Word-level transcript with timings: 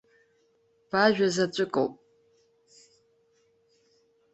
Бажәа 0.89 1.27
заҵәыкоуп. 1.35 1.93